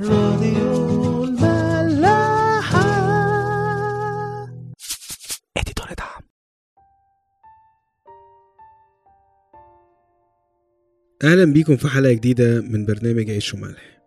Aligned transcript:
راديو 0.00 1.24
الملاحة. 1.24 2.82
اديتور 5.56 5.86
دعم. 5.98 6.22
أهلا 11.24 11.44
بيكم 11.52 11.76
في 11.76 11.88
حلقة 11.88 12.12
جديدة 12.12 12.60
من 12.60 12.86
برنامج 12.86 13.30
عيش 13.30 13.54
وملح. 13.54 14.02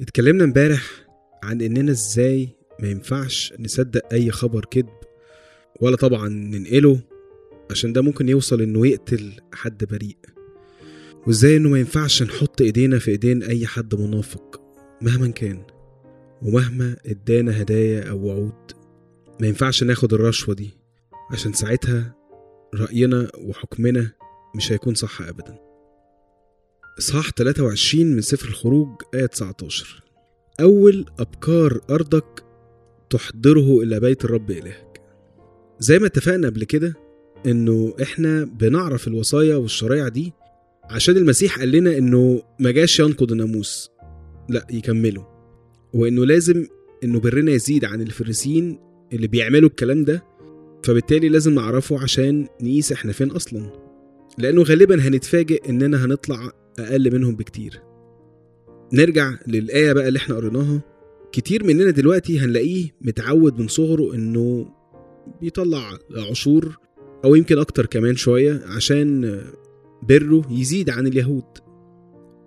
اتكلمنا 0.00 0.44
امبارح 0.44 0.82
عن 1.42 1.60
إننا 1.60 1.90
إزاي 1.90 2.48
ما 2.80 2.88
ينفعش 2.88 3.54
نصدق 3.58 4.12
أي 4.12 4.30
خبر 4.30 4.64
كذب 4.64 4.88
ولا 5.80 5.96
طبعا 5.96 6.28
ننقله 6.28 7.00
عشان 7.70 7.92
ده 7.92 8.02
ممكن 8.02 8.28
يوصل 8.28 8.60
إنه 8.62 8.86
يقتل 8.86 9.32
حد 9.52 9.84
بريء. 9.84 10.16
وإزاي 11.26 11.56
إنه 11.56 11.68
ما 11.68 11.78
ينفعش 11.78 12.22
نحط 12.22 12.60
إيدينا 12.60 12.98
في 12.98 13.10
إيدين 13.10 13.42
أي 13.42 13.66
حد 13.66 13.94
منافق. 13.94 14.67
مهما 15.02 15.28
كان 15.30 15.62
ومهما 16.42 16.96
ادانا 17.06 17.62
هدايا 17.62 18.10
أو 18.10 18.26
وعود 18.26 18.72
ما 19.40 19.46
ينفعش 19.46 19.84
ناخد 19.84 20.14
الرشوة 20.14 20.54
دي 20.54 20.70
عشان 21.30 21.52
ساعتها 21.52 22.14
رأينا 22.74 23.30
وحكمنا 23.38 24.10
مش 24.56 24.72
هيكون 24.72 24.94
صح 24.94 25.22
ابدا. 25.22 25.58
إصحاح 26.98 27.30
23 27.30 28.06
من 28.06 28.20
سفر 28.20 28.48
الخروج 28.48 28.88
آية 29.14 29.26
19 29.26 30.02
أول 30.60 31.06
أبكار 31.18 31.80
أرضك 31.90 32.44
تحضره 33.10 33.80
إلى 33.82 34.00
بيت 34.00 34.24
الرب 34.24 34.50
إلهك. 34.50 35.00
زي 35.78 35.98
ما 35.98 36.06
اتفقنا 36.06 36.48
قبل 36.48 36.64
كده 36.64 36.94
إنه 37.46 37.94
إحنا 38.02 38.44
بنعرف 38.44 39.08
الوصايا 39.08 39.56
والشرايع 39.56 40.08
دي 40.08 40.32
عشان 40.84 41.16
المسيح 41.16 41.58
قال 41.58 41.70
لنا 41.70 41.98
إنه 41.98 42.42
ما 42.60 42.70
جاش 42.70 43.00
ينقض 43.00 43.32
الناموس 43.32 43.90
لا 44.48 44.66
يكمله 44.70 45.26
وإنه 45.94 46.26
لازم 46.26 46.66
إنه 47.04 47.20
برنا 47.20 47.52
يزيد 47.52 47.84
عن 47.84 48.02
الفريسيين 48.02 48.78
اللي 49.12 49.26
بيعملوا 49.26 49.68
الكلام 49.68 50.04
ده 50.04 50.24
فبالتالي 50.84 51.28
لازم 51.28 51.54
نعرفه 51.54 52.02
عشان 52.02 52.46
نقيس 52.62 52.92
إحنا 52.92 53.12
فين 53.12 53.30
أصلا. 53.30 53.70
لأنه 54.38 54.62
غالبا 54.62 55.08
هنتفاجئ 55.08 55.68
إننا 55.70 56.04
هنطلع 56.04 56.52
أقل 56.78 57.12
منهم 57.14 57.36
بكتير. 57.36 57.80
نرجع 58.92 59.34
للآية 59.46 59.92
بقى 59.92 60.08
اللي 60.08 60.16
إحنا 60.16 60.34
قريناها. 60.34 60.80
كتير 61.32 61.64
مننا 61.64 61.90
دلوقتي 61.90 62.38
هنلاقيه 62.38 62.90
متعود 63.00 63.60
من 63.60 63.68
صغره 63.68 64.14
إنه 64.14 64.66
بيطلع 65.40 65.98
عشور 66.30 66.76
أو 67.24 67.34
يمكن 67.34 67.58
أكتر 67.58 67.86
كمان 67.86 68.16
شوية 68.16 68.62
عشان 68.66 69.40
بره 70.02 70.42
يزيد 70.50 70.90
عن 70.90 71.06
اليهود. 71.06 71.44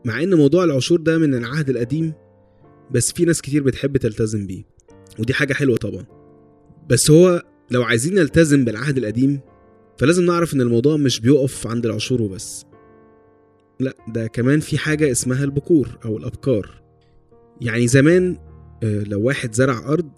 مع 0.05 0.23
إن 0.23 0.33
موضوع 0.33 0.63
العشور 0.63 0.99
ده 0.99 1.17
من 1.17 1.35
العهد 1.35 1.69
القديم 1.69 2.13
بس 2.91 3.11
في 3.11 3.25
ناس 3.25 3.41
كتير 3.41 3.63
بتحب 3.63 3.97
تلتزم 3.97 4.47
بيه 4.47 4.63
ودي 5.19 5.33
حاجة 5.33 5.53
حلوة 5.53 5.77
طبعا. 5.77 6.05
بس 6.89 7.11
هو 7.11 7.43
لو 7.71 7.83
عايزين 7.83 8.15
نلتزم 8.15 8.65
بالعهد 8.65 8.97
القديم 8.97 9.39
فلازم 9.97 10.25
نعرف 10.25 10.53
إن 10.53 10.61
الموضوع 10.61 10.97
مش 10.97 11.19
بيقف 11.19 11.67
عند 11.67 11.85
العشور 11.85 12.21
وبس. 12.21 12.65
لا 13.79 13.95
ده 14.07 14.27
كمان 14.27 14.59
في 14.59 14.77
حاجة 14.77 15.11
اسمها 15.11 15.43
البكور 15.43 15.97
أو 16.05 16.17
الأبكار. 16.17 16.81
يعني 17.61 17.87
زمان 17.87 18.37
آه، 18.83 19.03
لو 19.03 19.21
واحد 19.21 19.53
زرع 19.53 19.79
أرض 19.93 20.11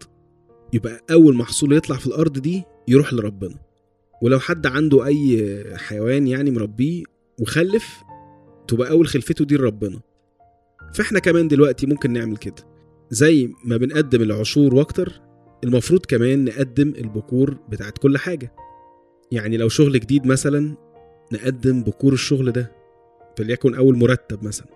يبقى 0.74 1.02
أول 1.12 1.36
محصول 1.36 1.74
يطلع 1.74 1.96
في 1.96 2.08
الأرض 2.08 2.40
دي 2.40 2.64
يروح 2.88 3.14
لربنا. 3.14 3.56
ولو 4.22 4.40
حد 4.40 4.68
عنده 4.68 5.06
أي 5.06 5.64
حيوان 5.78 6.28
يعني 6.28 6.52
مربيه 6.52 7.04
وخلف 7.40 8.04
تبقى 8.68 8.90
أول 8.90 9.08
خلفته 9.08 9.46
دي 9.46 9.58
لربنا. 9.58 10.00
فإحنا 10.94 11.20
كمان 11.20 11.48
دلوقتي 11.48 11.86
ممكن 11.88 12.14
نعمل 12.14 12.38
كده. 12.38 12.56
زي 13.10 13.50
ما 13.66 13.78
بنقدم 13.78 14.22
العشور 14.22 14.76
وأكتر 14.76 15.22
المفروض 15.64 16.06
كمان 16.06 16.46
نقدم 16.46 16.94
البكور 16.98 17.58
بتاعت 17.70 17.98
كل 17.98 18.18
حاجة. 18.18 18.54
يعني 19.32 19.58
لو 19.58 19.70
شغل 19.70 20.00
جديد 20.00 20.26
مثلا 20.28 20.76
نقدم 21.34 21.84
بكور 21.84 22.14
الشغل 22.14 22.52
ده 22.52 22.72
فليكن 23.38 23.76
أول 23.76 23.98
مرتب 23.98 24.44
مثلا. 24.44 24.68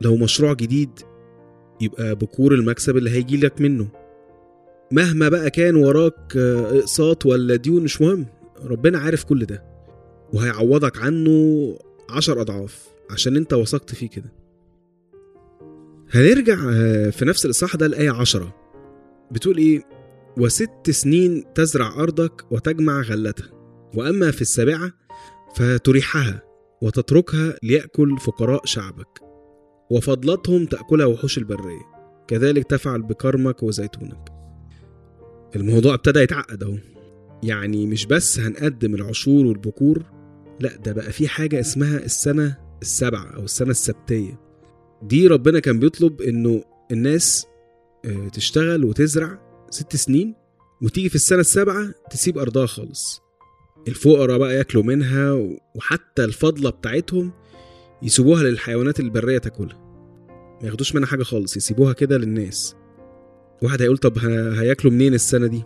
لو 0.00 0.16
مشروع 0.16 0.52
جديد 0.52 0.90
يبقى 1.80 2.14
بكور 2.14 2.54
المكسب 2.54 2.96
اللي 2.96 3.10
هيجي 3.10 3.36
لك 3.36 3.60
منه. 3.60 3.88
مهما 4.92 5.28
بقى 5.28 5.50
كان 5.50 5.76
وراك 5.76 6.36
آه، 6.36 6.78
إقساط 6.78 7.26
ولا 7.26 7.56
ديون 7.56 7.82
مش 7.82 8.00
مهم. 8.00 8.26
ربنا 8.64 8.98
عارف 8.98 9.24
كل 9.24 9.44
ده. 9.44 9.64
وهيعوضك 10.32 10.98
عنه 10.98 11.30
عشر 12.10 12.40
أضعاف 12.40 12.88
عشان 13.10 13.36
أنت 13.36 13.52
وثقت 13.52 13.94
فيه 13.94 14.08
كده. 14.08 14.32
هنرجع 16.10 16.58
آه، 16.70 17.10
في 17.10 17.24
نفس 17.24 17.44
الإصحاح 17.44 17.76
ده 17.76 17.86
الآية 17.86 18.10
عشرة. 18.10 18.54
بتقول 19.30 19.58
إيه؟ 19.58 19.82
وست 20.38 20.90
سنين 20.90 21.44
تزرع 21.54 21.94
أرضك 21.94 22.52
وتجمع 22.52 23.00
غلتها 23.00 23.50
وأما 23.94 24.30
في 24.30 24.40
السابعة 24.40 24.92
فتريحها 25.56 26.42
وتتركها 26.82 27.54
ليأكل 27.62 28.18
فقراء 28.18 28.66
شعبك 28.66 29.20
وفضلتهم 29.90 30.66
تأكلها 30.66 31.06
وحوش 31.06 31.38
البرية 31.38 31.80
كذلك 32.28 32.64
تفعل 32.64 33.02
بكرمك 33.02 33.62
وزيتونك. 33.62 34.28
الموضوع 35.56 35.94
ابتدى 35.94 36.20
يتعقد 36.20 36.62
أهو. 36.62 36.76
يعني 37.42 37.86
مش 37.86 38.06
بس 38.06 38.38
هنقدم 38.38 38.94
العشور 38.94 39.46
والبكور 39.46 40.02
لا 40.60 40.76
ده 40.76 40.92
بقى 40.92 41.12
في 41.12 41.28
حاجة 41.28 41.60
اسمها 41.60 41.98
السنة 41.98 42.56
السبعة 42.82 43.26
أو 43.36 43.44
السنة 43.44 43.70
السبتية. 43.70 44.40
دي 45.02 45.26
ربنا 45.26 45.60
كان 45.60 45.78
بيطلب 45.78 46.20
إنه 46.22 46.64
الناس 46.92 47.46
آه، 48.04 48.28
تشتغل 48.28 48.84
وتزرع 48.84 49.38
ست 49.70 49.96
سنين 49.96 50.34
وتيجي 50.82 51.08
في 51.08 51.14
السنة 51.14 51.40
السابعة 51.40 51.94
تسيب 52.10 52.38
أرضها 52.38 52.66
خالص. 52.66 53.20
الفقراء 53.88 54.38
بقى 54.38 54.54
ياكلوا 54.54 54.82
منها 54.82 55.32
وحتى 55.74 56.24
الفضلة 56.24 56.70
بتاعتهم 56.70 57.32
يسيبوها 58.02 58.42
للحيوانات 58.42 59.00
البرية 59.00 59.38
تاكلها. 59.38 59.78
ما 60.62 60.66
ياخدوش 60.66 60.94
منها 60.94 61.06
حاجة 61.08 61.22
خالص 61.22 61.56
يسيبوها 61.56 61.92
كده 61.92 62.18
للناس. 62.18 62.76
واحد 63.62 63.82
هيقول 63.82 63.98
طب 63.98 64.18
هياكلوا 64.58 64.92
منين 64.92 65.14
السنة 65.14 65.46
دي؟ 65.46 65.62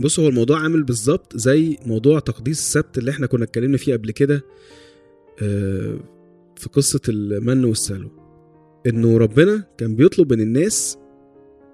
بص 0.00 0.20
هو 0.20 0.28
الموضوع 0.28 0.60
عامل 0.60 0.82
بالظبط 0.82 1.36
زي 1.36 1.76
موضوع 1.86 2.18
تقديس 2.18 2.58
السبت 2.58 2.98
اللي 2.98 3.10
إحنا 3.10 3.26
كنا 3.26 3.44
اتكلمنا 3.44 3.76
فيه 3.76 3.92
قبل 3.92 4.10
كده 4.10 4.44
آه، 5.42 5.98
في 6.56 6.68
قصة 6.68 7.00
المن 7.08 7.64
والسلوى. 7.64 8.10
انه 8.86 9.18
ربنا 9.18 9.64
كان 9.78 9.96
بيطلب 9.96 10.32
من 10.32 10.40
الناس 10.40 10.98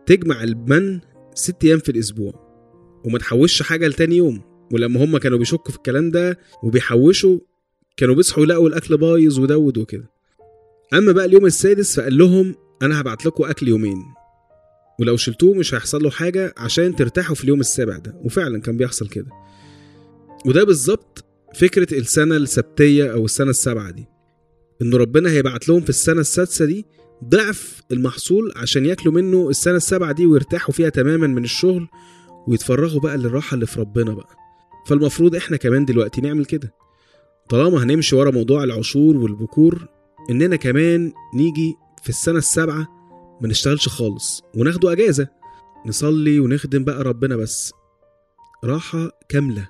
تجمع 0.07 0.43
المن 0.43 1.01
ست 1.35 1.65
أيام 1.65 1.79
في 1.79 1.89
الأسبوع 1.89 2.33
وما 3.05 3.19
تحوش 3.19 3.63
حاجة 3.63 3.89
لتاني 3.89 4.17
يوم. 4.17 4.41
ولما 4.73 5.05
هم 5.05 5.19
كانوا 5.19 5.39
بيشكوا 5.39 5.71
في 5.71 5.77
الكلام 5.77 6.11
ده 6.11 6.39
وبيحوشوا 6.63 7.39
كانوا 7.97 8.15
بيصحوا 8.15 8.43
يلاقوا 8.43 8.69
الأكل 8.69 8.97
بايظ 8.97 9.39
ودود 9.39 9.79
وكده. 9.79 10.11
أما 10.95 11.13
بقى 11.13 11.25
اليوم 11.25 11.47
السادس 11.47 12.01
فقال 12.01 12.19
لهم 12.19 12.55
أنا 12.83 13.01
هبعت 13.01 13.27
لكم 13.27 13.45
أكل 13.45 13.69
يومين. 13.69 13.97
ولو 15.01 15.17
شلتوه 15.17 15.55
مش 15.55 15.75
هيحصل 15.75 16.03
له 16.03 16.11
حاجة 16.11 16.55
عشان 16.57 16.97
ترتاحوا 16.97 17.35
في 17.35 17.45
اليوم 17.45 17.61
السابع 17.61 17.97
ده. 17.97 18.21
وفعلا 18.25 18.61
كان 18.61 18.77
بيحصل 18.77 19.09
كده. 19.09 19.27
وده 20.47 20.65
بالظبط 20.65 21.25
فكرة 21.55 21.99
السنة 21.99 22.37
السبتية 22.37 23.13
أو 23.13 23.25
السنة 23.25 23.51
السابعة 23.51 23.91
دي. 23.91 24.07
إن 24.83 24.95
ربنا 24.95 25.31
هيبعت 25.31 25.69
لهم 25.69 25.81
في 25.81 25.89
السنة 25.89 26.21
السادسة 26.21 26.65
دي 26.65 26.87
ضعف 27.25 27.81
المحصول 27.93 28.53
عشان 28.57 28.87
ياكلوا 28.87 29.15
منه 29.15 29.49
السنة 29.51 29.77
السابعة 29.77 30.13
دي 30.13 30.27
ويرتاحوا 30.27 30.75
فيها 30.75 30.89
تماما 30.89 31.27
من 31.27 31.45
الشغل 31.45 31.89
ويتفرغوا 32.49 33.01
بقى 33.01 33.17
للراحة 33.19 33.55
اللي 33.55 33.67
في 33.67 33.81
ربنا 33.81 34.15
بقى. 34.15 34.37
فالمفروض 34.89 35.35
إحنا 35.37 35.57
كمان 35.57 35.85
دلوقتي 35.85 36.21
نعمل 36.21 36.45
كده. 36.45 36.75
طالما 37.51 37.83
هنمشي 37.83 38.17
ورا 38.17 38.31
موضوع 38.31 38.65
العشور 38.65 39.17
والبكور 39.17 39.87
إننا 40.31 40.57
كمان 40.57 41.13
نيجي 41.35 41.75
في 42.03 42.09
السنة 42.09 42.39
السابعة 42.39 42.89
ما 43.41 43.49
نشتغلش 43.49 43.89
خالص 43.89 44.43
وناخده 44.55 44.93
أجازة. 44.93 45.29
نصلي 45.87 46.41
ونخدم 46.41 46.85
بقى 46.85 47.03
ربنا 47.03 47.37
بس. 47.37 47.73
راحة 48.65 49.11
كاملة 49.29 49.69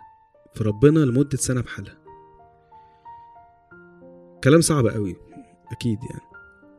في 0.54 0.64
ربنا 0.64 0.98
لمدة 0.98 1.36
سنة 1.38 1.60
بحالها 1.60 1.98
كلام 4.44 4.60
صعب 4.60 4.86
قوي 4.86 5.16
أكيد 5.72 5.98
يعني. 6.10 6.22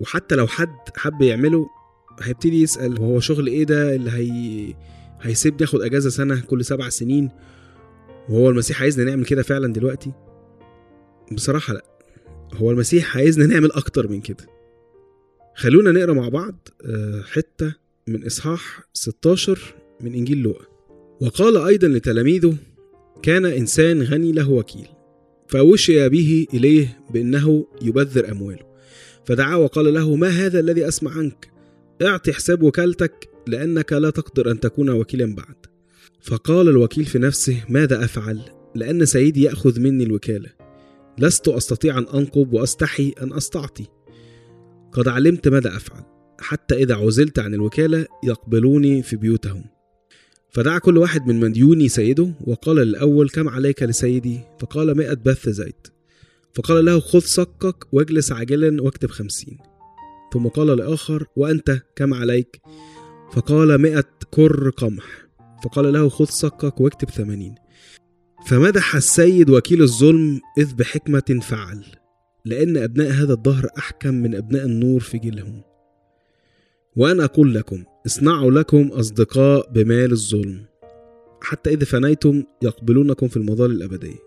وحتى 0.01 0.35
لو 0.35 0.47
حد 0.47 0.75
حب 0.97 1.21
يعمله 1.21 1.67
هيبتدي 2.21 2.61
يسأل 2.61 2.99
هو 2.99 3.19
شغل 3.19 3.47
إيه 3.47 3.63
ده 3.63 3.95
اللي 3.95 4.11
هي 4.11 4.73
هيسيبني 5.21 5.63
آخد 5.63 5.81
أجازة 5.81 6.09
سنة 6.09 6.41
كل 6.41 6.65
سبع 6.65 6.89
سنين؟ 6.89 7.31
وهو 8.29 8.49
المسيح 8.49 8.81
عايزنا 8.81 9.09
نعمل 9.09 9.25
كده 9.25 9.43
فعلا 9.43 9.73
دلوقتي؟ 9.73 10.11
بصراحة 11.31 11.73
لأ. 11.73 11.85
هو 12.53 12.71
المسيح 12.71 13.17
عايزنا 13.17 13.45
نعمل 13.45 13.71
أكتر 13.71 14.07
من 14.07 14.21
كده. 14.21 14.54
خلونا 15.55 15.91
نقرا 15.91 16.13
مع 16.13 16.29
بعض 16.29 16.67
آه، 16.85 17.21
حتة 17.21 17.73
من 18.07 18.25
إصحاح 18.25 18.89
16 18.93 19.59
من 20.01 20.13
إنجيل 20.13 20.37
لوقا. 20.37 20.65
وقال 21.21 21.57
أيضا 21.57 21.87
لتلاميذه 21.87 22.55
كان 23.23 23.45
إنسان 23.45 24.03
غني 24.03 24.31
له 24.31 24.49
وكيل 24.49 24.87
فوشي 25.47 26.09
به 26.09 26.47
إليه 26.53 26.99
بأنه 27.13 27.67
يبذر 27.81 28.31
أمواله. 28.31 28.65
فدعا 29.25 29.55
وقال 29.55 29.93
له 29.93 30.15
ما 30.15 30.27
هذا 30.27 30.59
الذي 30.59 30.87
أسمع 30.87 31.11
عنك؟ 31.11 31.51
اعطي 32.01 32.33
حساب 32.33 32.63
وكالتك 32.63 33.29
لأنك 33.47 33.93
لا 33.93 34.09
تقدر 34.09 34.51
أن 34.51 34.59
تكون 34.59 34.89
وكيلا 34.89 35.35
بعد. 35.35 35.55
فقال 36.21 36.69
الوكيل 36.69 37.05
في 37.05 37.19
نفسه 37.19 37.63
ماذا 37.69 38.05
أفعل؟ 38.05 38.41
لأن 38.75 39.05
سيدي 39.05 39.43
يأخذ 39.43 39.79
مني 39.79 40.03
الوكالة. 40.03 40.49
لست 41.17 41.47
أستطيع 41.47 41.97
أن 41.97 42.05
أنقب 42.13 42.53
وأستحي 42.53 43.13
أن 43.21 43.33
أستعطي. 43.33 43.94
قد 44.91 45.07
علمت 45.07 45.47
ماذا 45.47 45.75
أفعل 45.75 46.03
حتى 46.39 46.75
إذا 46.75 46.95
عزلت 46.95 47.39
عن 47.39 47.53
الوكالة 47.53 48.05
يقبلوني 48.23 49.03
في 49.03 49.15
بيوتهم. 49.15 49.63
فدعا 50.49 50.79
كل 50.79 50.97
واحد 50.97 51.27
من 51.27 51.39
مديوني 51.39 51.89
سيده 51.89 52.33
وقال 52.41 52.75
للأول 52.75 53.29
كم 53.29 53.49
عليك 53.49 53.83
لسيدي؟ 53.83 54.39
فقال 54.59 54.97
مئة 54.97 55.13
بث 55.13 55.49
زيت. 55.49 55.87
فقال 56.53 56.85
له 56.85 56.99
خذ 56.99 57.19
صكك 57.19 57.93
واجلس 57.93 58.31
عاجلا 58.31 58.83
واكتب 58.83 59.09
خمسين. 59.11 59.57
ثم 60.33 60.47
قال 60.47 60.67
لآخر 60.67 61.25
وأنت 61.35 61.81
كم 61.95 62.13
عليك؟ 62.13 62.61
فقال 63.31 63.81
مئة 63.81 64.09
كر 64.31 64.69
قمح. 64.69 65.27
فقال 65.63 65.93
له 65.93 66.09
خذ 66.09 66.25
صكك 66.25 66.81
واكتب 66.81 67.09
ثمانين. 67.09 67.55
فمدح 68.47 68.95
السيد 68.95 69.49
وكيل 69.49 69.81
الظلم 69.81 70.41
إذ 70.57 70.73
بحكمة 70.73 71.39
فعل. 71.41 71.85
لأن 72.45 72.77
أبناء 72.77 73.11
هذا 73.11 73.33
الدهر 73.33 73.69
أحكم 73.77 74.13
من 74.13 74.35
أبناء 74.35 74.65
النور 74.65 74.99
في 74.99 75.17
جيلهم. 75.17 75.61
وأنا 76.95 77.23
أقول 77.23 77.53
لكم 77.53 77.83
اصنعوا 78.05 78.51
لكم 78.51 78.87
أصدقاء 78.87 79.71
بمال 79.71 80.11
الظلم. 80.11 80.65
حتى 81.41 81.69
إذا 81.69 81.85
فنيتم 81.85 82.43
يقبلونكم 82.61 83.27
في 83.27 83.37
المظال 83.37 83.71
الأبدية. 83.71 84.25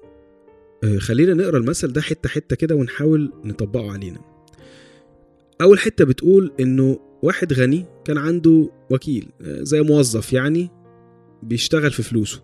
آه، 0.84 0.98
خلينا 0.98 1.34
نقرأ 1.34 1.58
المثل 1.58 1.92
ده 1.92 2.00
حتة 2.00 2.28
حتة 2.28 2.56
كده 2.56 2.74
ونحاول 2.74 3.32
نطبقه 3.44 3.92
علينا. 3.92 4.20
أول 5.60 5.78
حتة 5.78 6.04
بتقول 6.04 6.52
إنه 6.60 7.00
واحد 7.22 7.52
غني 7.52 7.86
كان 8.04 8.18
عنده 8.18 8.70
وكيل 8.90 9.28
آه، 9.40 9.62
زي 9.62 9.82
موظف 9.82 10.32
يعني 10.32 10.70
بيشتغل 11.42 11.90
في 11.90 12.02
فلوسه. 12.02 12.42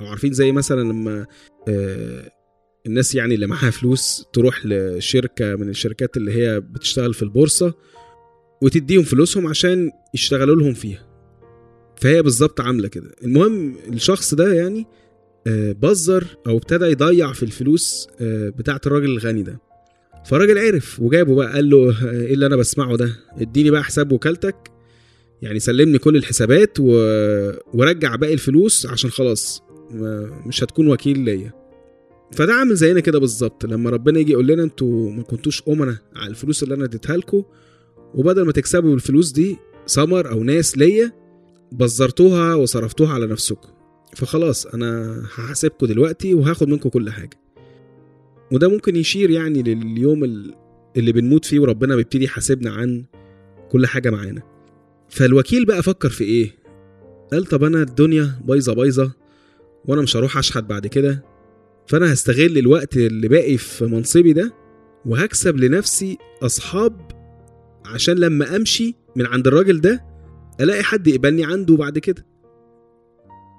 أو 0.00 0.06
عارفين 0.06 0.32
زي 0.32 0.52
مثلا 0.52 0.80
لما 0.80 1.26
آه، 1.68 2.30
الناس 2.86 3.14
يعني 3.14 3.34
اللي 3.34 3.46
معاها 3.46 3.70
فلوس 3.70 4.24
تروح 4.32 4.66
لشركة 4.66 5.56
من 5.56 5.68
الشركات 5.68 6.16
اللي 6.16 6.32
هي 6.32 6.60
بتشتغل 6.60 7.14
في 7.14 7.22
البورصة 7.22 7.74
وتديهم 8.62 9.02
فلوسهم 9.02 9.46
عشان 9.46 9.90
يشتغلوا 10.14 10.56
لهم 10.56 10.74
فيها. 10.74 11.06
فهي 12.00 12.22
بالظبط 12.22 12.60
عاملة 12.60 12.88
كده. 12.88 13.10
المهم 13.24 13.76
الشخص 13.92 14.34
ده 14.34 14.52
يعني 14.52 14.86
آه، 15.46 15.72
بزر 15.72 16.24
أو 16.46 16.56
ابتدى 16.56 16.84
يضيع 16.84 17.32
في 17.32 17.42
الفلوس 17.42 18.08
آه، 18.20 18.48
بتاعت 18.48 18.86
الراجل 18.86 19.10
الغني 19.10 19.42
ده. 19.42 19.60
فالراجل 20.26 20.58
عرف 20.58 21.00
وجابه 21.00 21.34
بقى 21.34 21.52
قال 21.52 21.70
له 21.70 21.90
آه، 21.90 22.10
إيه 22.10 22.34
اللي 22.34 22.46
أنا 22.46 22.56
بسمعه 22.56 22.96
ده؟ 22.96 23.16
اديني 23.38 23.70
بقى 23.70 23.84
حساب 23.84 24.12
وكالتك. 24.12 24.56
يعني 25.42 25.58
سلمني 25.58 25.98
كل 25.98 26.16
الحسابات 26.16 26.76
و... 26.80 26.84
ورجع 27.74 28.16
باقي 28.16 28.34
الفلوس 28.34 28.86
عشان 28.86 29.10
خلاص. 29.10 29.62
مش 30.46 30.64
هتكون 30.64 30.88
وكيل 30.88 31.18
ليا. 31.18 31.65
فده 32.32 32.52
عامل 32.54 32.74
زينا 32.74 33.00
كده 33.00 33.18
بالظبط. 33.18 33.66
لما 33.66 33.90
ربنا 33.90 34.18
يجي 34.20 34.32
يقول 34.32 34.46
لنا 34.46 34.62
أنتوا 34.62 35.10
ما 35.10 35.22
كنتوش 35.22 35.62
أمنا 35.68 35.98
على 36.16 36.30
الفلوس 36.30 36.62
اللي 36.62 36.74
أنا 36.74 36.84
اديتها 36.84 37.16
لكم 37.16 37.42
وبدل 38.14 38.42
ما 38.42 38.52
تكسبوا 38.52 38.94
الفلوس 38.94 39.30
دي 39.32 39.56
سمر 39.86 40.30
أو 40.30 40.44
ناس 40.44 40.78
ليا 40.78 41.12
بزرتوها 41.72 42.54
وصرفتوها 42.54 43.12
على 43.12 43.26
نفسكم. 43.26 43.68
فخلاص 44.16 44.66
أنا 44.66 45.20
هحاسبكم 45.24 45.86
دلوقتي 45.86 46.34
وهاخد 46.34 46.68
منكم 46.68 46.88
كل 46.88 47.10
حاجة. 47.10 47.38
وده 48.52 48.68
ممكن 48.68 48.96
يشير 48.96 49.30
يعني 49.30 49.62
لليوم 49.62 50.24
ال- 50.24 50.54
اللي 50.96 51.12
بنموت 51.12 51.44
فيه 51.44 51.60
وربنا 51.60 51.96
بيبتدي 51.96 52.24
يحاسبنا 52.24 52.70
عن 52.70 53.04
كل 53.70 53.86
حاجة 53.86 54.10
معانا. 54.10 54.42
فالوكيل 55.08 55.64
بقى 55.64 55.82
فكر 55.82 56.08
في 56.08 56.24
إيه؟ 56.24 56.50
قال 57.32 57.44
طب 57.44 57.64
أنا 57.64 57.82
الدنيا 57.82 58.40
بايظة 58.44 58.74
بايظة 58.74 59.12
وأنا 59.84 60.02
مش 60.02 60.16
هروح 60.16 60.38
أشحت 60.38 60.64
بعد 60.64 60.86
كده. 60.86 61.22
فأنا 61.88 62.12
هستغل 62.12 62.58
الوقت 62.58 62.96
اللي 62.96 63.28
باقي 63.28 63.56
في 63.56 63.84
منصبي 63.84 64.32
ده 64.32 64.52
وهكسب 65.06 65.56
لنفسي 65.56 66.18
أصحاب 66.42 67.00
عشان 67.84 68.14
لما 68.14 68.56
أمشي 68.56 68.94
من 69.16 69.26
عند 69.26 69.46
الراجل 69.46 69.80
ده 69.80 70.04
ألاقي 70.60 70.82
حد 70.82 71.06
يقبلني 71.06 71.44
عنده 71.44 71.76
بعد 71.76 71.98
كده 71.98 72.26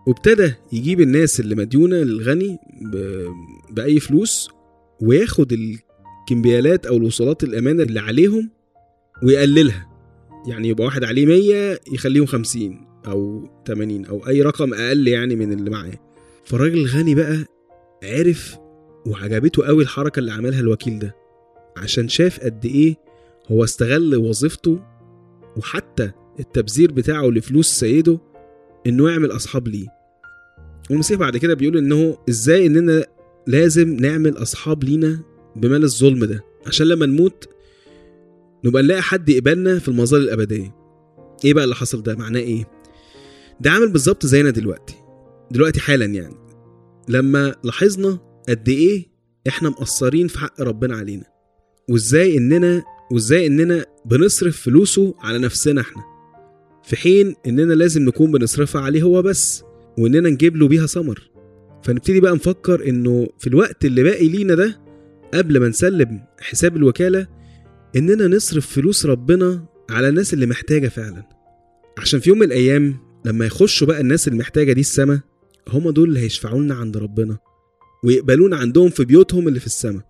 وابتدى 0.07 0.53
يجيب 0.73 1.01
الناس 1.01 1.39
اللي 1.39 1.55
مديونة 1.55 1.95
للغني. 1.95 2.57
بأي 3.71 3.99
فلوس 3.99 4.49
وياخد 5.01 5.53
الكمبيالات 5.53 6.85
أو 6.85 6.97
الوصولات 6.97 7.43
الأمانة 7.43 7.83
اللي 7.83 7.99
عليهم 7.99 8.49
ويقللها 9.23 9.87
يعني 10.47 10.67
يبقى 10.67 10.85
واحد 10.85 11.03
عليه 11.03 11.25
100 11.25 11.79
يخليهم 11.93 12.25
50 12.25 12.87
أو 13.07 13.49
80 13.67 14.05
أو 14.05 14.27
أي 14.27 14.41
رقم 14.41 14.73
أقل 14.73 15.07
يعني 15.07 15.35
من 15.35 15.53
اللي 15.53 15.69
معاه 15.69 15.93
فالراجل 16.45 16.77
الغني 16.77 17.15
بقى 17.15 17.45
عرف 18.03 18.57
وعجبته 19.05 19.65
قوي 19.65 19.83
الحركة 19.83 20.19
اللي 20.19 20.31
عملها 20.31 20.59
الوكيل 20.59 20.99
ده 20.99 21.15
عشان 21.77 22.07
شاف 22.07 22.39
قد 22.39 22.65
إيه 22.65 22.95
هو 23.51 23.63
استغل 23.63 24.15
وظيفته 24.15 24.79
وحتى 25.57 26.11
التبذير 26.39 26.91
بتاعه 26.91 27.25
لفلوس 27.27 27.67
سيده 27.67 28.19
إنه 28.87 29.09
يعمل 29.09 29.31
أصحاب 29.31 29.67
ليه. 29.67 29.87
والمسيح 30.89 31.19
بعد 31.19 31.37
كده 31.37 31.53
بيقول 31.53 31.77
إنه 31.77 32.17
إزاي 32.29 32.65
إننا 32.65 33.05
لازم 33.47 33.93
نعمل 33.93 34.37
أصحاب 34.37 34.83
لينا 34.83 35.19
بمال 35.55 35.83
الظلم 35.83 36.25
ده 36.25 36.43
عشان 36.67 36.87
لما 36.87 37.05
نموت 37.05 37.49
نبقى 38.65 38.83
نلاقي 38.83 39.01
حد 39.01 39.29
يقبلنا 39.29 39.79
في 39.79 39.87
المظال 39.87 40.21
الأبدية. 40.21 40.75
إيه 41.45 41.53
بقى 41.53 41.63
اللي 41.63 41.75
حصل 41.75 42.03
ده؟ 42.03 42.15
معناه 42.15 42.39
إيه؟ 42.39 42.69
ده 43.59 43.71
عامل 43.71 43.91
بالظبط 43.91 44.25
زينا 44.25 44.49
دلوقتي 44.49 44.95
دلوقتي 45.51 45.79
حالا 45.79 46.05
يعني. 46.05 46.35
لما 47.09 47.55
لاحظنا 47.63 48.19
قد 48.49 48.69
إيه 48.69 49.05
إحنا 49.47 49.69
مقصرين 49.69 50.27
في 50.27 50.39
حق 50.39 50.61
ربنا 50.61 50.95
علينا 50.95 51.23
وازاي 51.89 52.37
اننا 52.37 52.83
وازاي 53.11 53.47
اننا 53.47 53.85
بنصرف 54.05 54.61
فلوسه 54.61 55.15
على 55.19 55.37
نفسنا 55.39 55.81
إحنا 55.81 56.03
في 56.83 56.95
حين 56.95 57.35
اننا 57.47 57.73
لازم 57.73 58.01
نكون 58.05 58.31
بنصرفها 58.31 58.81
عليه 58.81 59.01
هو 59.03 59.21
بس 59.21 59.63
واننا 59.97 60.29
نجيب 60.29 60.57
له 60.57 60.67
بيها 60.67 60.85
ثمر. 60.85 61.31
فنبتدي 61.83 62.19
بقى 62.19 62.35
نفكر 62.35 62.89
انه 62.89 63.27
في 63.39 63.47
الوقت 63.47 63.85
اللي 63.85 64.03
باقي 64.03 64.27
لينا 64.29 64.55
ده 64.55 64.79
قبل 65.33 65.59
ما 65.59 65.67
نسلم 65.67 66.21
حساب 66.39 66.75
الوكالة 66.77 67.27
اننا 67.95 68.27
نصرف 68.27 68.67
فلوس 68.67 69.05
ربنا 69.05 69.65
على 69.89 70.09
الناس 70.09 70.33
اللي 70.33 70.45
محتاجة 70.45 70.87
فعلا. 70.87 71.23
عشان 71.97 72.19
في 72.19 72.29
يوم 72.29 72.39
من 72.39 72.45
الأيام 72.45 72.97
لما 73.25 73.45
يخشوا 73.45 73.87
بقى 73.87 74.01
الناس 74.01 74.27
اللي 74.27 74.39
محتاجة 74.39 74.73
دي 74.73 74.81
السما 74.81 75.21
هم 75.69 75.89
دول 75.89 76.09
اللي 76.09 76.19
هيشفعوا 76.19 76.61
لنا 76.61 76.75
عند 76.75 76.97
ربنا 76.97 77.37
ويقبلونا 78.03 78.55
عندهم 78.57 78.89
في 78.89 79.05
بيوتهم 79.05 79.47
اللي 79.47 79.59
في 79.59 79.65
السما 79.65 80.01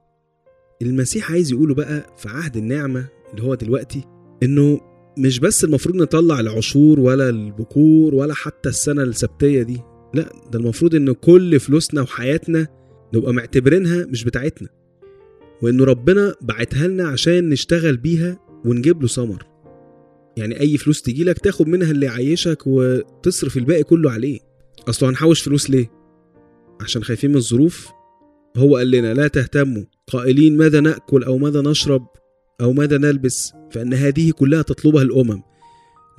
المسيح 0.81 1.31
عايز 1.31 1.51
يقوله 1.51 1.73
بقى 1.75 2.13
في 2.17 2.29
عهد 2.29 2.57
النعمة 2.57 3.07
اللي 3.31 3.43
هو 3.43 3.55
دلوقتي 3.55 4.03
إنه 4.43 4.81
مش 5.17 5.39
بس 5.39 5.63
المفروض 5.63 5.95
نطلع 5.95 6.39
العشور 6.39 6.99
ولا 6.99 7.29
البكور 7.29 8.15
ولا 8.15 8.33
حتى 8.33 8.69
السنة 8.69 9.03
السبتية 9.03 9.63
دي 9.63 9.81
لا 10.13 10.29
ده 10.51 10.59
المفروض 10.59 10.95
إن 10.95 11.11
كل 11.11 11.59
فلوسنا 11.59 12.01
وحياتنا 12.01 12.67
نبقى 13.13 13.33
معتبرينها 13.33 14.05
مش 14.05 14.23
بتاعتنا. 14.23 14.69
وانه 15.61 15.83
ربنا 15.83 16.35
بعتها 16.41 16.87
لنا 16.87 17.07
عشان 17.07 17.49
نشتغل 17.49 17.97
بيها 17.97 18.39
ونجيب 18.65 19.01
له 19.01 19.07
ثمر. 19.07 19.45
يعني 20.37 20.59
أي 20.59 20.77
فلوس 20.77 21.01
تجيلك 21.01 21.39
تاخد 21.39 21.67
منها 21.67 21.91
اللي 21.91 22.05
يعيشك 22.05 22.67
وتصرف 22.67 23.57
الباقي 23.57 23.83
كله 23.83 24.11
عليه. 24.11 24.39
اصله 24.89 25.09
هنحوش 25.09 25.41
فلوس 25.41 25.69
ليه؟ 25.69 25.91
عشان 26.81 27.03
خايفين 27.03 27.29
من 27.29 27.37
الظروف؟ 27.37 27.89
هو 28.57 28.77
قال 28.77 28.91
لنا 28.91 29.13
لا 29.13 29.27
تهتموا 29.27 29.83
قائلين 30.07 30.57
ماذا 30.57 30.79
نأكل 30.79 31.23
أو 31.23 31.37
ماذا 31.37 31.61
نشرب 31.61 32.07
أو 32.61 32.73
ماذا 32.73 32.97
نلبس 32.97 33.53
فإن 33.71 33.93
هذه 33.93 34.31
كلها 34.31 34.61
تطلبها 34.61 35.01
الأمم. 35.01 35.41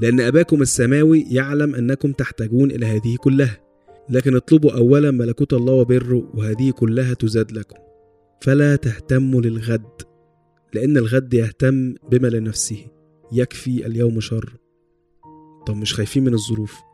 لأن 0.00 0.20
أباكم 0.20 0.62
السماوي 0.62 1.26
يعلم 1.30 1.74
أنكم 1.74 2.12
تحتاجون 2.12 2.70
إلى 2.70 2.86
هذه 2.86 3.16
كلها. 3.20 3.60
لكن 4.10 4.36
اطلبوا 4.36 4.72
أولا 4.72 5.10
ملكوت 5.10 5.52
الله 5.52 5.72
وبره 5.72 6.30
وهذه 6.34 6.70
كلها 6.70 7.14
تزاد 7.14 7.52
لكم. 7.52 7.76
فلا 8.42 8.76
تهتموا 8.76 9.40
للغد 9.40 10.02
لأن 10.74 10.96
الغد 10.96 11.34
يهتم 11.34 11.94
بما 12.10 12.28
لنفسه 12.28 12.86
يكفي 13.32 13.86
اليوم 13.86 14.20
شر. 14.20 14.52
طب 15.66 15.76
مش 15.76 15.94
خايفين 15.94 16.24
من 16.24 16.34
الظروف؟ 16.34 16.87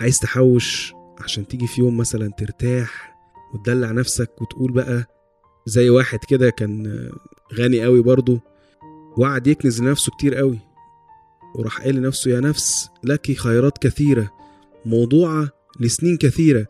عايز 0.00 0.18
تحوش 0.20 0.92
عشان 1.18 1.46
تيجي 1.46 1.66
في 1.66 1.80
يوم 1.80 1.96
مثلا 1.96 2.30
ترتاح 2.38 3.16
وتدلع 3.54 3.90
نفسك 3.90 4.42
وتقول 4.42 4.72
بقى 4.72 5.04
زي 5.66 5.90
واحد 5.90 6.18
كده 6.28 6.50
كان 6.50 7.08
غني 7.54 7.84
قوي 7.84 8.02
برضه 8.02 8.40
وقعد 9.16 9.46
يكنز 9.46 9.82
لنفسه 9.82 10.12
كتير 10.18 10.34
قوي 10.34 10.58
وراح 11.54 11.80
قال 11.82 11.94
لنفسه 11.94 12.30
يا 12.30 12.40
نفس 12.40 12.88
لك 13.04 13.32
خيرات 13.32 13.78
كثيرة 13.78 14.30
موضوعة 14.84 15.48
لسنين 15.80 16.16
كثيرة 16.16 16.66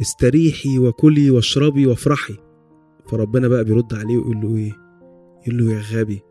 استريحي 0.00 0.78
وكلي 0.78 1.30
واشربي 1.30 1.86
وافرحي. 1.86 2.36
فربنا 3.10 3.48
بقى 3.48 3.64
بيرد 3.64 3.94
عليه 3.94 4.16
ويقول 4.16 4.40
له 4.40 4.56
إيه؟ 4.56 4.72
يقول 5.46 5.66
له 5.66 5.72
يا 5.74 5.80
غبي 5.80 6.22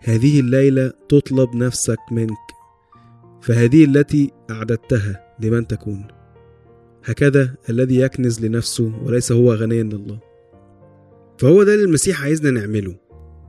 هذه 0.00 0.40
الليلة 0.40 0.92
تطلب 1.08 1.54
نفسك 1.54 1.98
منك 2.12 2.38
فهذه 3.42 3.84
التي 3.84 4.30
أعددتها 4.50 5.27
لمن 5.40 5.66
تكون. 5.66 6.04
هكذا 7.04 7.54
الذي 7.70 8.00
يكنز 8.00 8.46
لنفسه 8.46 9.02
وليس 9.04 9.32
هو 9.32 9.54
غنيا 9.54 9.82
لله 9.82 10.20
فهو 11.38 11.62
ده 11.62 11.74
اللي 11.74 11.84
المسيح 11.84 12.22
عايزنا 12.22 12.50
نعمله 12.50 12.96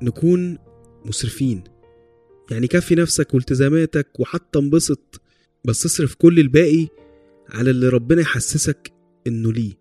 نكون 0.01 0.57
مسرفين. 1.05 1.63
يعني 2.51 2.67
كفي 2.67 2.95
نفسك 2.95 3.33
والتزاماتك 3.33 4.19
وحتى 4.19 4.59
انبسط 4.59 5.21
بس 5.65 5.85
اصرف 5.85 6.15
كل 6.15 6.39
الباقي 6.39 6.87
على 7.49 7.69
اللي 7.69 7.89
ربنا 7.89 8.21
يحسسك 8.21 8.91
إنه 9.27 9.53
ليه. 9.53 9.73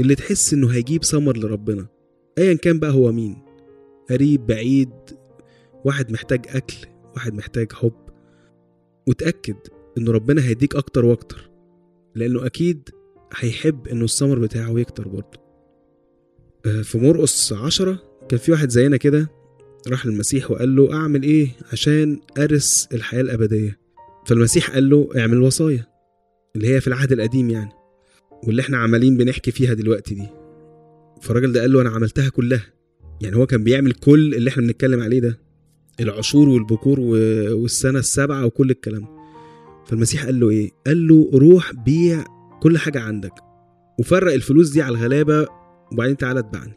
اللي 0.00 0.14
تحس 0.14 0.52
إنه 0.54 0.68
هيجيب 0.68 1.04
ثمر 1.04 1.36
لربنا 1.36 1.86
ايا 2.38 2.54
كان 2.54 2.78
بقى 2.78 2.90
هو 2.90 3.12
مين. 3.12 3.42
قريب 4.10 4.46
بعيد 4.46 4.90
واحد 5.84 6.12
محتاج 6.12 6.46
أكل 6.48 6.76
واحد 7.14 7.34
محتاج 7.34 7.72
حب. 7.72 7.92
وتأكد 9.08 9.56
إنه 9.98 10.12
ربنا 10.12 10.44
هيديك 10.44 10.76
أكتر 10.76 11.04
وأكتر 11.04 11.50
لأنه 12.14 12.46
أكيد 12.46 12.88
هيحب 13.36 13.88
إنه 13.88 14.04
الثمر 14.04 14.38
بتاعه 14.38 14.80
يكتر 14.80 15.08
برضه. 15.08 15.42
آه، 16.66 16.82
في 16.82 16.98
مرقس 16.98 17.52
عشرة 17.52 18.02
كان 18.28 18.38
في 18.38 18.52
واحد 18.52 18.70
زينا 18.70 18.96
كده 18.96 19.28
راح 19.88 20.06
للمسيح 20.06 20.50
وقال 20.50 20.76
له 20.76 20.92
أعمل 20.94 21.22
إيه 21.22 21.48
عشان 21.72 22.20
ارث 22.38 22.84
الحياة 22.94 23.20
الأبدية؟ 23.20 23.78
فالمسيح 24.26 24.70
قال 24.70 24.90
له 24.90 25.08
اعمل 25.16 25.42
وصايا 25.42 25.86
اللي 26.56 26.68
هي 26.68 26.80
في 26.80 26.86
العهد 26.86 27.12
القديم 27.12 27.50
يعني 27.50 27.70
واللي 28.46 28.62
إحنا 28.62 28.76
عمالين 28.78 29.16
بنحكي 29.16 29.50
فيها 29.50 29.74
دلوقتي 29.74 30.14
دي. 30.14 30.26
فالراجل 31.22 31.52
ده 31.52 31.60
قال 31.60 31.72
له 31.72 31.80
أنا 31.80 31.90
عملتها 31.90 32.28
كلها 32.28 32.66
يعني 33.20 33.36
هو 33.36 33.46
كان 33.46 33.64
بيعمل 33.64 33.92
كل 33.92 34.34
اللي 34.34 34.50
إحنا 34.50 34.62
بنتكلم 34.62 35.00
عليه 35.02 35.20
ده 35.20 35.38
العشور 36.00 36.48
والبكور 36.48 37.00
والسنة 37.00 37.98
السابعة 37.98 38.46
وكل 38.46 38.70
الكلام. 38.70 39.06
فالمسيح 39.86 40.24
قال 40.24 40.40
له 40.40 40.50
إيه؟ 40.50 40.70
قال 40.86 41.08
له 41.08 41.30
روح 41.34 41.72
بيع 41.72 42.24
كل 42.62 42.78
حاجة 42.78 43.00
عندك 43.00 43.32
وفرق 43.98 44.32
الفلوس 44.32 44.70
دي 44.70 44.82
على 44.82 44.96
الغلابة 44.96 45.46
وبعدين 45.92 46.16
تعالى 46.16 46.40
اتبعني. 46.40 46.72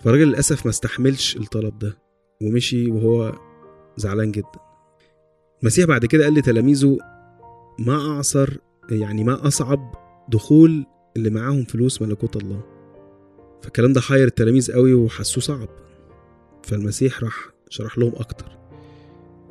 فالراجل 0.00 0.28
للأسف 0.28 0.66
ما 0.66 0.70
استحملش 0.70 1.36
الطلب 1.36 1.78
ده 1.78 1.98
ومشي 2.42 2.90
وهو 2.90 3.32
زعلان 3.96 4.32
جدا. 4.32 4.60
المسيح 5.62 5.86
بعد 5.86 6.06
كده 6.06 6.24
قال 6.24 6.34
لتلاميذه 6.34 6.98
ما 7.78 8.10
أعصر 8.10 8.48
يعني 8.90 9.24
ما 9.24 9.46
أصعب 9.46 9.94
دخول 10.28 10.86
اللي 11.16 11.30
معاهم 11.30 11.64
فلوس 11.64 12.02
ملكوت 12.02 12.36
الله. 12.36 12.64
فالكلام 13.62 13.92
ده 13.92 14.00
حير 14.00 14.26
التلاميذ 14.26 14.72
قوي 14.72 14.94
وحسوه 14.94 15.42
صعب. 15.42 15.68
فالمسيح 16.62 17.24
راح 17.24 17.34
شرح 17.68 17.98
لهم 17.98 18.12
أكتر. 18.16 18.58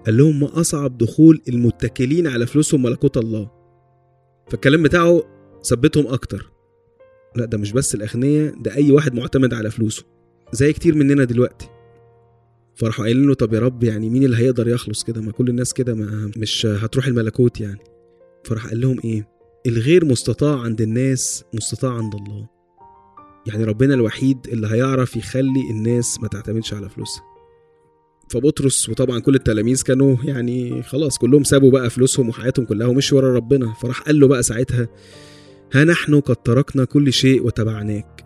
قال 0.05 0.17
لهم 0.17 0.39
ما 0.39 0.60
أصعب 0.62 0.98
دخول 0.98 1.41
المتكلين 1.50 2.27
على 2.27 2.48
فلوسهم 2.48 2.83
ملكوت 2.83 3.17
الله. 3.17 3.51
فالكلام 4.50 4.83
بتاعه 4.83 5.24
ثبتهم 5.63 6.07
أكتر. 6.07 6.51
لا 7.36 7.45
ده 7.45 7.57
مش 7.57 7.72
بس 7.72 7.95
الأغنياء 7.95 8.62
ده 8.62 8.75
أي 8.75 8.91
واحد 8.91 9.13
معتمد 9.15 9.53
على 9.53 9.72
فلوسه. 9.72 10.03
زي 10.51 10.74
كتير 10.74 10.95
مننا 10.95 11.24
دلوقتي. 11.24 11.67
فراحوا 12.75 13.05
قايلين 13.05 13.27
له 13.27 13.33
طب 13.33 13.53
يا 13.53 13.60
رب 13.60 13.83
يعني 13.83 14.10
مين 14.10 14.24
اللي 14.24 14.38
هيقدر 14.38 14.67
يخلص 14.67 15.03
كده؟ 15.03 15.22
ما 15.22 15.31
كل 15.31 15.50
الناس 15.50 15.74
كده 15.74 15.95
ما 15.95 16.31
مش 16.38 16.65
هتروح 16.65 17.07
الملكوت 17.07 17.62
يعني. 17.62 17.79
فراح 18.43 18.67
قال 18.67 18.81
لهم 18.81 19.00
إيه؟ 19.05 19.27
الغير 19.67 20.05
مستطاع 20.05 20.60
عند 20.60 20.81
الناس 20.81 21.43
مستطاع 21.53 21.91
عند 21.91 22.15
الله. 22.15 22.48
يعني 23.48 23.63
ربنا 23.63 23.93
الوحيد 23.93 24.38
اللي 24.48 24.67
هيعرف 24.67 25.15
يخلي 25.15 25.69
الناس 25.72 26.19
ما 26.22 26.27
تعتمدش 26.27 26.74
على 26.74 26.89
فلوسها. 26.89 27.24
فبطرس 28.33 28.89
وطبعا 28.89 29.19
كل 29.19 29.35
التلاميذ 29.35 29.83
كانوا 29.83 30.17
يعني 30.23 30.83
خلاص 30.83 31.17
كلهم 31.17 31.43
سابوا 31.43 31.71
بقى 31.71 31.89
فلوسهم 31.89 32.29
وحياتهم 32.29 32.65
كلها 32.65 32.87
ومشوا 32.87 33.17
ورا 33.17 33.33
ربنا. 33.33 33.73
فراح 33.73 34.01
قال 34.01 34.19
له 34.19 34.27
بقى 34.27 34.43
ساعتها 34.43 34.87
ها 35.73 35.83
نحن 35.83 36.19
قد 36.19 36.35
تركنا 36.35 36.85
كل 36.85 37.13
شيء 37.13 37.45
وتبعناك. 37.45 38.25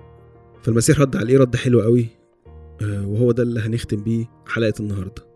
فالمسيح 0.64 1.00
رد 1.00 1.16
عليه 1.16 1.38
رد 1.38 1.56
حلو 1.56 1.82
قوي 1.82 2.08
آه، 2.82 3.08
وهو 3.08 3.32
ده 3.32 3.44
اللي 3.44 3.60
هنختم 3.60 4.04
بيه 4.04 4.26
حلقة 4.48 4.74
النهاردة. 4.80 5.28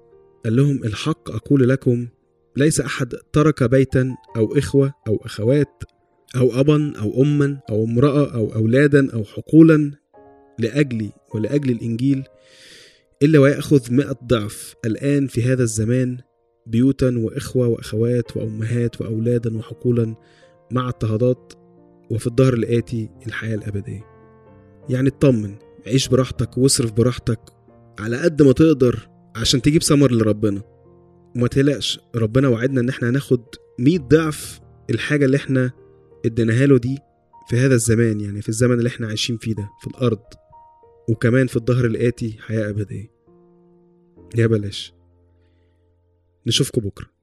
قال 0.46 0.56
لهم 0.56 0.84
الحق 0.84 1.32
أقول 1.32 1.70
لكم 1.70 2.08
ليس 2.56 2.82
أحد 2.82 3.14
ترك 3.34 3.64
بيتا 3.64 4.16
أو 4.36 4.58
إخوة 4.58 4.94
أو 5.08 5.22
أخوات 5.26 5.84
أو 6.36 6.60
أبا 6.60 6.94
أو 7.00 7.22
أما 7.22 7.60
أو 7.70 7.84
امرأة 7.84 8.34
أو 8.36 8.54
أولادا 8.56 9.14
أو 9.14 9.24
حقولا 9.24 9.92
لأجلي 10.60 11.12
ولأجل 11.34 11.70
الإنجيل 11.72 12.24
إلا 13.24 13.40
ويأخذ 13.40 13.94
مئة 13.94 14.20
ضعف 14.24 14.76
الآن 14.86 15.28
في 15.28 15.44
هذا 15.44 15.64
الزمان 15.64 16.18
بيوتا 16.68 17.18
وإخوة 17.18 17.68
وأخوات 17.68 18.38
وأمهات 18.38 19.02
وأولادا 19.02 19.58
وحقولا 19.58 20.16
مع 20.72 20.88
اضطهادات 20.88 21.54
وفي 22.12 22.28
الظهر 22.28 22.54
الآتي 22.54 23.10
الحياة 23.28 23.56
الأبدية. 23.56 24.06
يعني 24.90 25.10
اطمن 25.10 25.56
عيش 25.88 26.08
براحتك 26.08 26.58
واصرف 26.58 26.92
براحتك 26.92 27.40
على 28.00 28.18
قد 28.18 28.42
ما 28.42 28.52
تقدر 28.52 29.10
عشان 29.36 29.62
تجيب 29.62 29.84
ثمر 29.84 30.12
لربنا. 30.12 30.62
وما 31.36 31.48
تقلقش 31.48 32.00
ربنا 32.16 32.48
وعدنا 32.48 32.82
إن 32.82 32.90
إحنا 32.90 33.10
هناخد 33.10 33.44
100 33.80 34.00
ضعف 34.00 34.60
الحاجة 34.90 35.26
اللي 35.26 35.38
إحنا 35.38 35.72
اديناها 36.26 36.66
له 36.66 36.78
دي 36.78 36.98
في 37.50 37.58
هذا 37.58 37.76
الزمان 37.76 38.22
يعني 38.22 38.42
في 38.42 38.50
الزمن 38.50 38.78
اللي 38.78 38.90
إحنا 38.90 39.08
عايشين 39.08 39.38
فيه 39.38 39.54
ده 39.56 39.70
في 39.82 39.88
الأرض. 39.88 40.20
وكمان 41.10 41.48
في 41.48 41.56
الظهر 41.56 41.86
الآتي 41.86 42.38
حياة 42.40 42.70
أبدية. 42.70 43.12
يا 44.38 44.48
بلاش. 44.48 44.94
نشوفكم 46.48 46.82
بكرة. 46.82 47.21